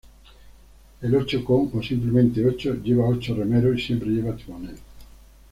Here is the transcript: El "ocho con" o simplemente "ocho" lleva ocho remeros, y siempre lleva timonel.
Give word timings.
El 1.03 1.13
"ocho 1.13 1.45
con" 1.45 1.69
o 1.75 1.83
simplemente 1.83 2.43
"ocho" 2.43 2.73
lleva 2.73 3.07
ocho 3.07 3.35
remeros, 3.35 3.77
y 3.77 3.81
siempre 3.85 4.09
lleva 4.09 4.35
timonel. 4.35 4.75